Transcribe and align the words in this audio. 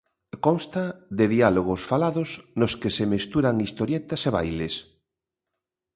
Consta 0.45 0.83
de 1.17 1.25
diálogos 1.35 1.81
falados 1.91 2.29
nos 2.59 2.73
que 2.81 2.93
se 2.97 3.05
mesturan 3.13 3.57
historietas 3.67 4.21
e 4.27 4.29
bailes. 4.37 4.75